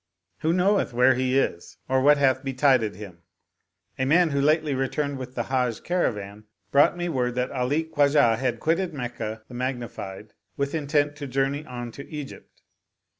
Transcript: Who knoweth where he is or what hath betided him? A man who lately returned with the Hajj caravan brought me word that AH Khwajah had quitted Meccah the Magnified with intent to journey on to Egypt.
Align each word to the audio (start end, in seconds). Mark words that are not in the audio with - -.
Who 0.39 0.51
knoweth 0.51 0.93
where 0.93 1.13
he 1.13 1.37
is 1.37 1.77
or 1.87 2.01
what 2.01 2.17
hath 2.17 2.43
betided 2.43 2.95
him? 2.95 3.21
A 3.99 4.05
man 4.07 4.31
who 4.31 4.41
lately 4.41 4.73
returned 4.73 5.19
with 5.19 5.35
the 5.35 5.43
Hajj 5.43 5.83
caravan 5.83 6.45
brought 6.71 6.97
me 6.97 7.07
word 7.07 7.35
that 7.35 7.51
AH 7.51 7.69
Khwajah 7.69 8.39
had 8.39 8.59
quitted 8.59 8.95
Meccah 8.95 9.43
the 9.47 9.53
Magnified 9.53 10.33
with 10.57 10.73
intent 10.73 11.15
to 11.17 11.27
journey 11.27 11.63
on 11.67 11.91
to 11.91 12.09
Egypt. 12.11 12.63